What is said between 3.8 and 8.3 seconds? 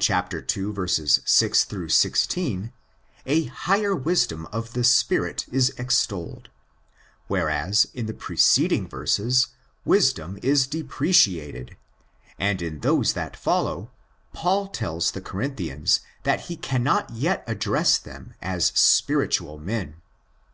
wisdom of the Spirit is extolled; whereas in the